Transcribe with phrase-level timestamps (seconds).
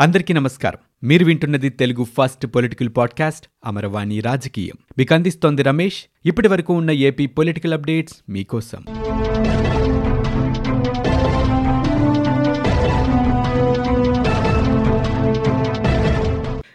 [0.00, 1.08] అందరికీ నమస్కారం.
[1.08, 4.74] మీరు వింటున్నది Telugu first political podcast Amaravani రాజకీయం.
[4.98, 6.04] మీకు అందిస్తోంది రమేష్.
[6.26, 8.84] ఇప్పటి వరకు ఉన్న ఏపీ పొలిటికల్ అప్డేట్స్ మీకోసం.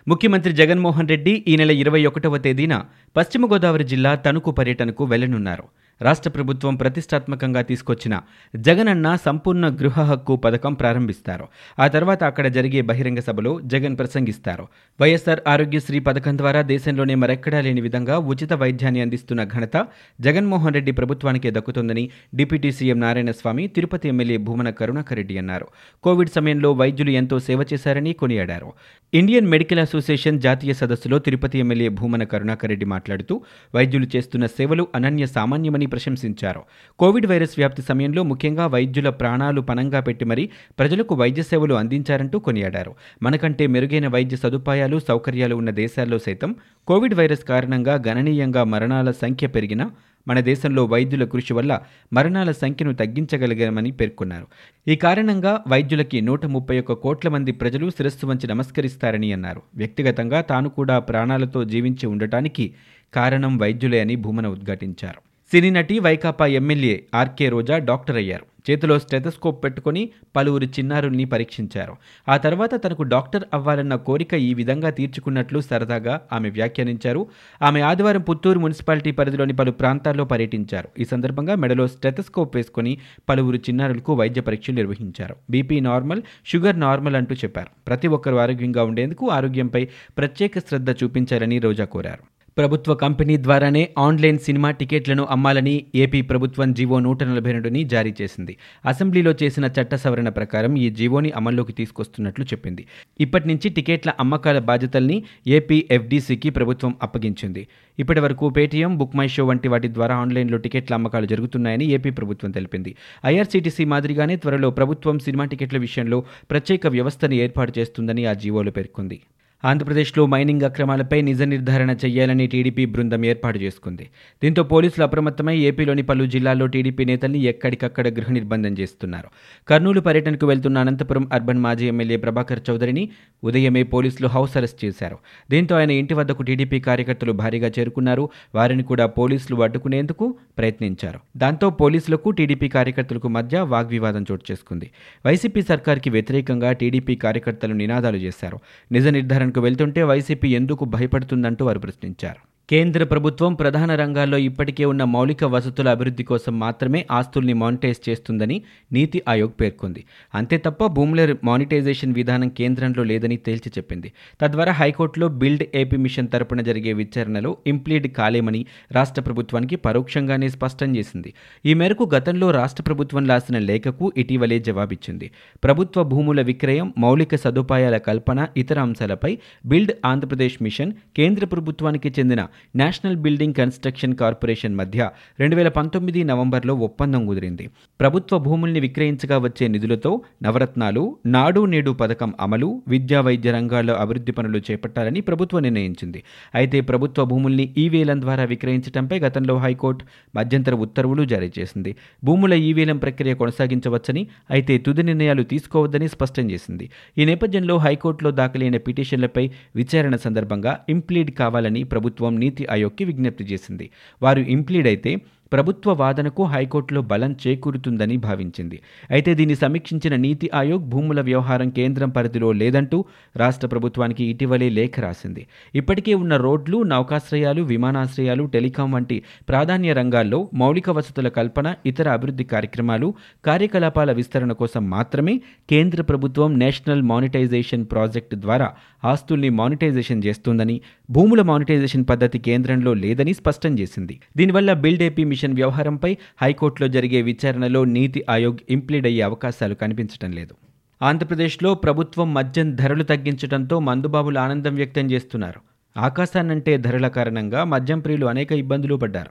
[0.07, 2.83] ముఖ్యమంత్రి జగన్మోహన్ రెడ్డి ఈ నెల ఇరవై ఒకటవ తేదీన
[3.17, 5.63] పశ్చిమ గోదావరి జిల్లా తణుకు పర్యటనకు వెళ్ళనున్నారు.
[6.01, 8.21] రాష్ట్ర ప్రభుత్వం ప్రతిష్టాత్మకంగా తీసుకొచ్చిన
[8.55, 11.45] జగనన్న సంపూర్ణ గృహ హక్కు పథకం ప్రారంభిస్తారు.
[11.79, 14.67] ఆ తర్వాత అక్కడ జరిగే బహిరంగ సభలో జగన్ ప్రసంగిస్తారు.
[15.01, 19.87] వైఎస్ఆర్ ఆరోగ్యశ్రీ పథకం ద్వారా దేశంలోనే మరెక్కడా లేని విధంగా ఉచిత వైద్యాన్ని అందిస్తున్న ఘనత
[20.21, 25.67] జగన్మోహన్ రెడ్డి ప్రభుత్వానికే దక్కుతుందని deputy CM Narayanaswamy Tirupati MLA Bhumana Karunakar Reddy అన్నారు.
[26.03, 28.73] కోవిడ్ సమయంలో వైద్యులు ఎంతో సేవ చేశారని కొనియాడారు.
[29.13, 33.41] ఇండియన్ మెడికల్ అసోసియేషన్ జాతీయ సదస్సులో తిరుపతి ఎమ్మెల్యే భూమన కరుణాకర్ రెడ్డి మాట్లాడుతూ
[33.75, 36.61] వైద్యులు చేస్తున్న సేవలు అనన్య సామాన్యమని ప్రశంసించారు.
[36.99, 40.49] కోవిడ్ వైరస్ వ్యాప్తి సమయంలో ముఖ్యంగా వైద్యుల ప్రాణాలు పనంగా పెట్టి మరీ
[40.79, 42.95] ప్రజలకు వైద్య సేవలు అందించారంటూ కొనియాడారు.
[43.23, 46.55] మనకంటే మెరుగైన వైద్య సదుపాయాలు సౌకర్యాలు ఉన్న దేశాల్లో సైతం
[46.87, 49.91] కోవిడ్ వైరస్ కారణంగా గణనీయంగా మరణాల సంఖ్య పెరిగినా
[50.27, 51.79] మన దేశంలో వైద్యుల కృషి వల్ల
[52.13, 54.47] మరణాల సంఖ్యను తగ్గించగలిగామని పేర్కొన్నారు.
[54.87, 59.61] ఈ కారణంగా వైద్యులకి నూట ముప్పై ఒక్క కోట్ల మంది ప్రజలు శిరస్సు వంచి నమస్కరిస్తారని అన్నారు.
[59.75, 62.73] వ్యక్తిగతంగా తాను కూడా ప్రాణాలతో జీవించి ఉండటానికి
[63.13, 65.34] కారణం వైద్యులే అని భూమన ఉద్ఘాటించారు.
[65.51, 68.71] సినీ నటి Vaikapa MLA RK Roja doctor అయ్యారు.
[68.71, 71.95] చేతిలో స్టెథస్కోప్ పెట్టుకుని పలువురు చిన్నారుల్ని పరీక్షించారు.
[72.29, 77.27] ఆ తర్వాత తనకు డాక్టర్ అవ్వాలన్న కోరిక ఈ విధంగా తీర్చుకున్నట్లు సరదాగా ఆమె వ్యాఖ్యానించారు.
[77.61, 80.89] ఆమె ఆదివారం పుత్తూరు మున్సిపాలిటీ పరిధిలోని పలు ప్రాంతాల్లో పర్యటించారు.
[80.99, 82.97] ఈ సందర్భంగా మెడలో స్టెథస్కోప్ వేసుకుని
[83.29, 85.35] పలువురు చిన్నారులకు వైద్య పరీక్షలు నిర్వహించారు.
[85.49, 87.69] బీపీ నార్మల్ షుగర్ నార్మల్ అంటూ చెప్పారు.
[87.87, 89.87] ప్రతి ఒక్కరూ ఆరోగ్యంగా ఉండేందుకు ఆరోగ్యంపై
[90.17, 92.34] ప్రత్యేక శ్రద్ధ చూపించారని రోజా కోరారు.
[92.57, 98.57] ప్రభుత్వ కంపెనీ ద్వారానే ఆన్లైన్ సినిమా టికెట్లను అమ్మాలని ఏపీ ప్రభుత్వం జీవో నూట నలభై రెండుని జారీ చేసింది.
[98.85, 102.85] అసెంబ్లీలో చేసిన చట్ట సవరణ ప్రకారం ఈ జీవోని అమల్లోకి తీసుకొస్తున్నట్లు చెప్పింది.
[103.19, 107.67] ఇప్పటి నుంచి టికెట్ల అమ్మకాల బాధ్యతల్ని ఏపీ ఎఫ్డీసీకి ప్రభుత్వం అప్పగించింది.
[107.99, 112.51] ఇప్పటి వరకు పేటీఎం బుక్ మై షో వంటి వాటి ద్వారా ఆన్లైన్లో టికెట్ల అమ్మకాలు జరుగుతున్నాయని ఏపీ ప్రభుత్వం
[112.51, 112.95] తెలిపింది.
[113.25, 119.21] ఐఆర్సీటీసీ మాదిరిగానే త్వరలో ప్రభుత్వం సినిమా టికెట్ల విషయంలో ప్రత్యేక వ్యవస్థను ఏర్పాటు చేస్తుందని ఆ జీవోలో పేర్కొంది.
[119.63, 124.09] ఆంధ్రప్రదేశ్లో మైనింగ్ అక్రమాలపై నిజ నిర్ధారణ చేయాలని టీడీపీ బృందం ఏర్పాటు చేసుకుంది.
[124.43, 129.29] దీంతో పోలీసులు అప్రమత్తమై ఏపీలోని పలు జిల్లాల్లో టీడీపీ నేతల్ని ఎక్కడికక్కడ గృహ నిర్బంధం చేస్తున్నారు.
[129.67, 133.09] కర్నూలు పర్యటనకు వెళ్తున్న అనంతపురం అర్బన్ మాజీ ఎమ్మెల్యే ప్రభాకర్ చౌదరిని
[133.43, 135.17] ఉదయమే పోలీసులు హౌస్ అరెస్ట్ చేశారు.
[135.51, 138.29] దీంతో ఆయన ఇంటి వద్దకు టీడీపీ కార్యకర్తలు భారీగా చేరుకున్నారు.
[138.55, 141.19] వారిని కూడా పోలీసులు అడ్డుకునేందుకు ప్రయత్నించారు.
[141.37, 144.91] దాంతో పోలీసులకు టీడీపీ కార్యకర్తలకు మధ్య వాగ్వివాదం చోటు చేసుకుంది.
[145.25, 148.59] వైసీపీ సర్కార్కి వ్యతిరేకంగా టీడీపీ కార్యకర్తలు నినాదాలు చేశారు.
[148.91, 152.54] నిజ నిర్ధారణ వెళ్తుంటే వైసీపీ ఎందుకు భయపడుతుందంటూ వారు ప్రశ్నించారు.
[152.69, 158.61] కేంద్ర ప్రభుత్వం ప్రధాన రంగాల్లో ఇప్పటికే ఉన్న మౌలిక వసతుల అభివృద్ధి కోసం మాత్రమే ఆస్తుల్ని మానిటైజ్ చేస్తుందని
[158.91, 160.03] నీతి ఆయోగ్ పేర్కొంది.
[160.35, 164.11] అంతే తప్ప భూముల మానిటైజేషన్ విధానం కేంద్రంలో లేదని తేల్చి చెప్పింది.
[164.41, 171.33] తద్వారా హైకోర్టులో బిల్డ్ ఏపీ మిషన్ తరపున జరిగే విచారణలో ఇంప్లీడ్ కాలేమని రాష్ట్ర ప్రభుత్వానికి పరోక్షంగానే స్పష్టం చేసింది.
[171.65, 175.31] ఈ మేరకు గతంలో రాష్ట్ర ప్రభుత్వం రాసిన లేఖకు ఇటీవలే జవాబిచ్చింది.
[175.63, 183.15] ప్రభుత్వ భూముల విక్రయం మౌలిక సదుపాయాల కల్పన ఇతర అంశాలపై బిల్డ్ ఆంధ్రప్రదేశ్ మిషన్ కేంద్ర ప్రభుత్వానికి చెందిన నేషనల్
[183.15, 187.69] బిల్డింగ్ కన్స్ట్రక్షన్ కార్పొరేషన్ మధ్య రెండు వేల పంతొమ్మిది నవంబర్లో ఒప్పందం కుదిరింది.
[187.99, 194.61] ప్రభుత్వ భూముల్ని విక్రయించగా వచ్చే నిధులతో నవరత్నాలు నాడు నేడు పథకం అమలు విద్యా వైద్య రంగాల్లో అభివృద్ధి పనులు
[194.71, 196.23] చేపట్టాలని ప్రభుత్వం నిర్ణయించింది.
[196.55, 200.05] అయితే ప్రభుత్వ భూముల్ని ఈవేలం ద్వారా విక్రయించడంపై గతంలో హైకోర్టు
[200.35, 201.95] మధ్యంతర ఉత్తర్వులు జారీ చేసింది.
[202.23, 206.89] భూముల ఈవేలం ప్రక్రియ కొనసాగించవచ్చని అయితే తుది నిర్ణయాలు తీసుకోవద్దని స్పష్టం చేసింది.
[207.17, 213.87] ఈ నేపథ్యంలో హైకోర్టులో దాఖలైన పిటిషన్లపై విచారణ సందర్భంగా ఇంప్లీడ్ కావాలని ప్రభుత్వం నీతి ఆయోగ్కి విజ్ఞప్తి చేసింది.
[214.21, 215.13] వారు ఇంప్లీడ్ అయితే
[215.55, 218.77] ప్రభుత్వ వాదనకు హైకోర్టులో బలం చేకూరుతుందని భావించింది.
[219.11, 222.97] అయితే దీన్ని సమీక్షించిన నీతి ఆయోగ్ భూముల వ్యవహారం కేంద్రం పరిధిలో లేదంటూ
[223.35, 225.43] రాష్ట్ర ప్రభుత్వానికి ఇటీవలే లేఖ రాసింది.
[225.75, 229.17] ఇప్పటికే ఉన్న రోడ్లు నౌకాశ్రయాలు విమానాశ్రయాలు టెలికాం వంటి
[229.49, 233.07] ప్రాధాన్య రంగాల్లో మౌలిక వసతుల కల్పన ఇతర అభివృద్ధి కార్యక్రమాలు
[233.45, 235.35] కార్యకలాపాల విస్తరణ కోసం మాత్రమే
[235.69, 238.67] కేంద్ర ప్రభుత్వం నేషనల్ మానిటైజేషన్ ప్రాజెక్టు ద్వారా
[239.03, 240.75] ఆస్తుల్ని మానిటైజేషన్ చేస్తుందని
[241.11, 244.15] భూముల మానిటైజేషన్ పద్ధతి కేంద్రంలో లేదని స్పష్టం చేసింది.
[244.37, 250.55] దీనివల్ల బిల్డ్ ఏపీ మిషన్ వ్యవహారంపై హైకోర్టులో జరిగే విచారణలో నీతి ఆయోగ్ ఇంప్లీడ్ అయ్యే అవకాశాలు కనిపించడం లేదు.
[251.01, 255.61] ఆంధ్రప్రదేశ్లో ప్రభుత్వం మద్యం ధరలు తగ్గించడంతో మందుబాబులు ఆనందం వ్యక్తం చేస్తున్నారు.
[255.99, 259.29] ఆకాశాన్నంటే ధరల కారణంగా మద్యం ప్రియులు అనేక ఇబ్బందులు పడ్డారు.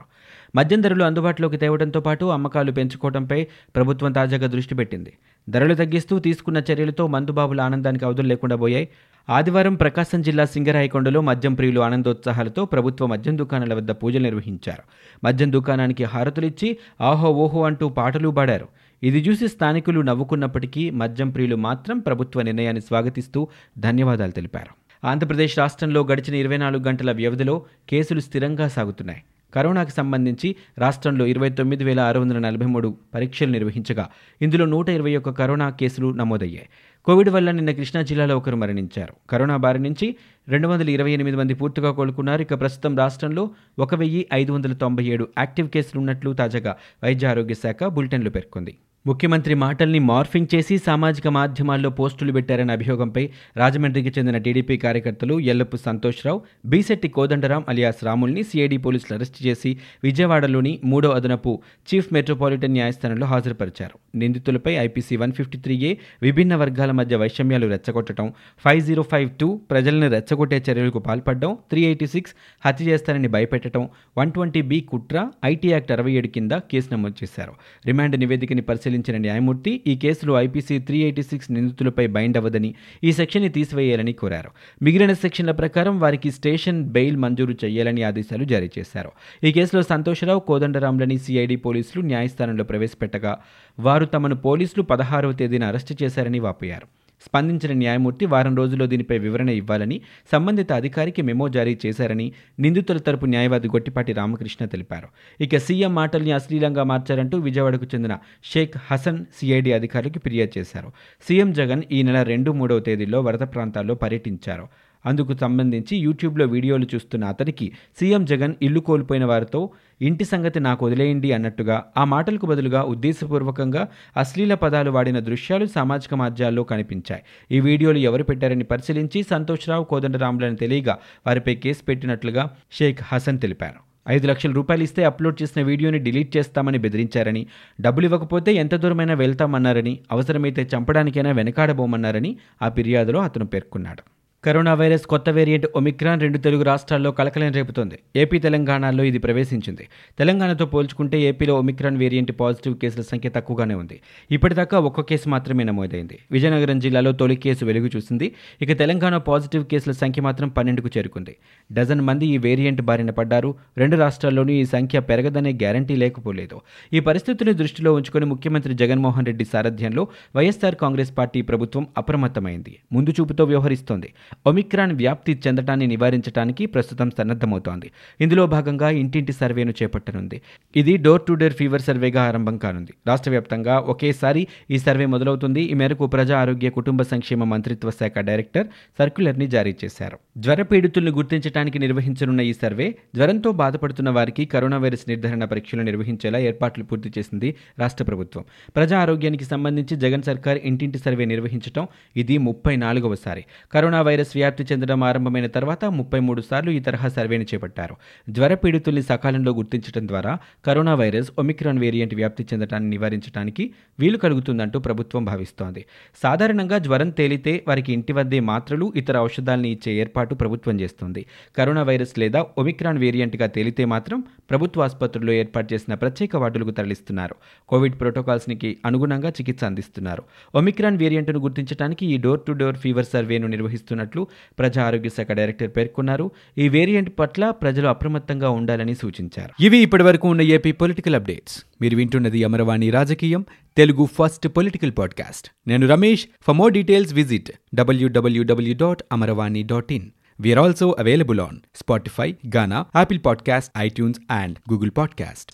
[0.55, 5.13] మద్యం ధరలు అందుబాటులోకి తేవడంతో పాటు అమ్మకాలు పెంచుకోవడంపై ప్రభుత్వం తాజాగా దృష్టి పెట్టింది.
[5.49, 8.89] ధరలు తగ్గిస్తూ తీసుకున్న చర్యలతో మందుబాబుల ఆనందానికి అవధులు లేకుండా పోయాయి.
[9.29, 14.83] ఆదివారం ప్రకాశం జిల్లా సింగరాయకొండలో మద్యం ప్రియులు ఆనందోత్సాహాలతో ప్రభుత్వ మద్యం దుకాణాల వద్ద పూజలు నిర్వహించారు.
[15.23, 18.67] మద్యం దుకాణానికి హారతులిచ్చి ఆహో ఓహో అంటూ పాటలు పాడారు.
[19.03, 25.07] ఇది చూసి స్థానికులు నవ్వుకున్నప్పటికీ మద్యం ప్రియులు మాత్రం ప్రభుత్వ నిర్ణయాన్ని స్వాగతిస్తూ ధన్యవాదాలు తెలిపారు.
[25.07, 29.23] ఆంధ్రప్రదేశ్ రాష్ట్రంలో గడిచిన ఇరవై నాలుగు గంటల వ్యవధిలో కేసులు స్థిరంగా సాగుతున్నాయి.
[29.53, 34.09] కరోనాకు సంబంధించి రాష్ట్రంలో ఇరవై తొమ్మిది వేల ఆరు వందల నలభై మూడు పరీక్షలు నిర్వహించగా
[34.41, 36.69] ఇందులో నూట ఇరవై ఒక్క కరోనా కేసులు నమోదయ్యాయి.
[37.05, 39.13] కోవిడ్ వల్ల నిన్న కృష్ణా జిల్లాలో ఒకరు మరణించారు.
[39.29, 40.07] కరోనా బారి నుంచి
[40.47, 42.41] రెండు వందల ఇరవై ఎనిమిది మంది పూర్తిగా కోలుకున్నారు.
[42.41, 43.43] ఇక ప్రస్తుతం రాష్ట్రంలో
[43.79, 46.73] ఒక వెయ్యి ఐదు వందల తొంభై ఏడు యాక్టివ్ కేసులు ఉన్నట్లు తాజాగా
[47.03, 48.73] వైద్య ఆరోగ్య శాఖ బులెటిన్లో పేర్కొంది.
[49.05, 53.23] ముఖ్యమంత్రి మాటల్ని మార్ఫింగ్ చేసి సామాజిక మాధ్యమాల్లో పోస్టులు పెట్టారనే అభియోగంపై
[53.57, 59.71] రాజమండ్రికి చెందిన టీడీపీ కార్యకర్తలు ఎల్లప్పు సంతోష్రావు బీసెట్టి కోదండరాం అలియాస్ రాముల్ని సిఐడి పోలీసులు అరెస్టు చేసి
[60.03, 61.51] విజయవాడలోని మూడో అదనపు
[61.87, 63.95] చీఫ్ మెట్రోపాలిటన్ న్యాయస్థానంలో హాజరుపరిచారు.
[64.15, 65.91] నిందితులపై IPC one fifty three A
[66.21, 68.33] విభిన్న వర్గాల మధ్య వైషమ్యాలు రెచ్చగొట్టడం
[68.65, 72.35] ఫైవ్ జీరో ఫైవ్ టూ ప్రజలను రెచ్చగొట్టే చర్యలకు పాల్పడడం త్రీ ఎయిటీ సిక్స్
[72.65, 77.53] హత్య చేస్తారని భయపెట్టడం వన్ ట్వంటీ బి కుట్ర ఐటీ యాక్ట్ అరవై ఏడు కింద కేసు నమోదు చేశారు.
[77.85, 78.61] రిమాండ్ నివేదికని
[78.95, 84.51] పరిశీలించిన న్యాయమూర్తి ఈ కేసులో ఐపీసీ త్రీ ఎయిటీ సిక్స్ నిందితులపై బైండ్ అవ్వదని ఈ సెక్షన్ని తీసివేయాలని కోరారు.
[84.81, 89.11] మిగిలిన సెక్షన్ల ప్రకారం వారికి స్టేషన్ బెయిల్ మంజూరు చేయాలని ఆదేశాలు జారీ చేశారు.
[89.43, 93.37] ఈ కేసులో సంతోషరావు కోదండరాంలని సిఐడి పోలీసులు న్యాయస్థానంలో ప్రవేశపెట్టగా
[93.79, 96.87] వారు తమను పోలీసులు పదహారవ తేదీన అరెస్టు చేశారని వాపోయారు.
[97.21, 100.01] స్పందించిన న్యాయమూర్తి వారం రోజుల్లో దీనిపై వివరణ ఇవ్వాలని
[100.31, 105.07] సంబంధిత అధికారికి మెమో జారీ చేశారని నిందితుల తరపు న్యాయవాది గొట్టిపాటి రామకృష్ణ తెలిపారు.
[105.41, 110.91] ఇక సీఎం మాటల్ని అశ్లీలంగా మార్చారంటూ విజయవాడకు చెందిన షేక్ హసన్ సిఐడి అధికారులకు ఫిర్యాదు చేశారు.
[111.27, 114.67] సీఎం జగన్ ఈ నెల రెండు మూడవ తేదీల్లో వరద ప్రాంతాల్లో పర్యటించారు.
[115.05, 117.67] అందుకు సంబంధించి యూట్యూబ్లో వీడియోలు చూస్తున్న అతనికి
[117.99, 119.61] సీఎం జగన్ ఇల్లు కోల్పోయిన వారితో
[120.01, 123.83] ఇంటి సంగతి నాకు వదిలేయండి అన్నట్టుగా ఆ మాటలకు బదులుగా ఉద్దేశపూర్వకంగా
[124.17, 127.23] అశ్లీల పదాలు వాడిన దృశ్యాలు సామాజిక మాధ్యాల్లో కనిపించాయి.
[127.51, 130.95] ఈ వీడియోలు ఎవరు పెట్టారని పరిశీలించి సంతోష్రావు కోదండరాములను తెలియగా
[131.27, 133.79] వారిపై కేసు పెట్టినట్లుగా షేక్ హసన్ తెలిపారు.
[134.09, 137.41] ఐదు లక్షల రూపాయలు ఇస్తే అప్లోడ్ చేసిన వీడియోని డిలీట్ చేస్తామని బెదిరించారని
[137.81, 142.31] డబ్బులు ఇవ్వకపోతే ఎంత దూరమైనా వెళ్తామన్నారని అవసరమైతే చంపడానికైనా వెనకాడబోమన్నారని
[142.61, 144.03] ఆ ఫిర్యాదులో అతను పేర్కొన్నాడు.
[144.45, 147.97] కరోనా వైరస్ కొత్త వేరియంట్ ఒమిక్రాన్ రెండు తెలుగు రాష్ట్రాల్లో కలకలం రేపుతోంది.
[148.15, 149.87] ఏపీ తెలంగాణలో ఇది ప్రవేశించింది.
[150.19, 154.01] తెలంగాణతో పోల్చుకుంటే ఏపీలో ఒమిక్రాన్ వేరియంట్ పాజిటివ్ కేసుల సంఖ్య తక్కువగానే ఉంది.
[154.31, 156.19] ఇప్పటిదాకా ఒక్క కేసు మాత్రమే నమోదైంది.
[156.31, 158.31] విజయనగరం జిల్లాలో తొలి కేసు వెలుగు చూసింది.
[158.61, 161.35] ఇక తెలంగాణ పాజిటివ్ కేసుల సంఖ్య మాత్రం పన్నెండుకు చేరుకుంది.
[161.73, 163.55] డజన్ మంది ఈ వేరియంట్ బారిన పడ్డారు.
[163.77, 166.61] రెండు రాష్ట్రాల్లోనూ ఈ సంఖ్య పెరగదనే గ్యారంటీ లేకపోలేదు.
[166.93, 172.75] ఈ పరిస్థితిని దృష్టిలో ఉంచుకుని ముఖ్యమంత్రి జగన్మోహన్ రెడ్డి సారథ్యంలో వైఎస్ఆర్ కాంగ్రెస్ పార్టీ ప్రభుత్వం అప్రమత్తమైంది.
[172.91, 174.11] ముందు చూపుతో వ్యవహరిస్తోంది.
[174.47, 177.91] ఒమిక్రాన్ వ్యాప్తి చెందటాన్ని నివారించడానికి ప్రస్తుతం సన్నద్ధమవుతోంది.
[178.21, 180.41] ఇందులో భాగంగా ఇంటింటి సర్వేను చేపట్టనుంది.
[180.75, 182.93] ఇది డోర్ టు డోర్ ఫీవర్ సర్వేగా ఆరంభం కానుంది.
[183.07, 185.61] రాష్ట్ర వ్యాప్తంగా ఒకేసారి ఈ సర్వే మొదలవుతుంది.
[185.61, 188.67] ఈ మేరకు ప్రజా ఆరోగ్య కుటుంబ సంక్షేమ మంత్రిత్వ శాఖ డైరెక్టర్
[188.99, 190.19] సర్క్యులర్ని జారీ చేశారు.
[190.37, 196.83] జ్వర పీడితుల్ని గుర్తించడానికి నిర్వహించనున్న ఈ సర్వే జ్వరంతో బాధపడుతున్న వారికి కరోనా వైరస్ నిర్ధారణ పరీక్షలు నిర్వహించేలా ఏర్పాట్లు
[196.83, 198.45] పూర్తి చేసింది రాష్ట్ర ప్రభుత్వం.
[198.75, 201.87] ప్రజా ఆరోగ్యానికి సంబంధించి జగన్ సర్కార్ ఇంటింటి సర్వే నిర్వహించడం
[202.17, 207.43] ఇది ముప్పై నాలుగవసారి కరోనా వైరస్ వ్యాప్తి చెందడం ఆరంభమైన తర్వాత ముప్పై మూడు సార్లు ఈ తరహా సర్వేను
[207.43, 207.95] చేపట్టారు.
[208.29, 215.25] జ్వర పీడితుల్ని సకాలంలో గుర్తించడం ద్వారా కరోనా వైరస్ ఒమిక్రాన్ వేరియంట్ వ్యాప్తి చెందడాన్ని నివారించడానికి వీలు కలుగుతుందంటూ ప్రభుత్వం
[215.25, 215.85] భావిస్తోంది.
[216.23, 221.25] సాధారణంగా జ్వరం తేలితే వారికి ఇంటి వద్దే మాత్రలు ఇతర ఔషధాలను ఇచ్చే ఏర్పాటు ప్రభుత్వం చేస్తోంది.
[221.57, 227.35] కరోనా వైరస్ లేదా ఒమిక్రాన్ వేరియంట్గా తేలితే మాత్రం ప్రభుత్వ ఆసుపత్రుల్లో ఏర్పాటు చేసిన ప్రత్యేక వార్డులకు తరలిస్తున్నారు.
[227.67, 230.23] కోవిడ్ ప్రోటోకాల్స్కి అనుగుణంగా చికిత్స అందిస్తున్నారు.
[230.55, 236.31] ఒమిక్రాన్ వేరియంట్ను గుర్తించడానికి ఈ డోర్ టు డోర్ ఫీవర్ సర్వేను నిర్వహిస్తున్నట్లు ప్రజా ఆరోగ్య శాఖ డైరెక్టర్ పేర్కొన్నారు.
[236.57, 239.63] ఈ వేరియంట్ పట్ల ప్రజలు అప్రమత్తంగా ఉండాలని సూచించారు.
[239.63, 241.63] ఇవి ఇప్పటివరకు ఉన్న ఏపీ పొలిటికల్ అప్డేట్స్.
[241.81, 243.45] మీరు వింటున్నది అమరవాణి రాజకీయం
[243.77, 245.49] తెలుగు ఫస్ట్ పొలిటికల్ పాడ్కాస్ట్.
[245.67, 246.25] నేను Ramesh.
[246.41, 250.09] For more details visit W W W dot Amaravani dot in
[250.41, 255.51] We also available on Spotify Gaana Ghana, podcast iTunes and Google podcast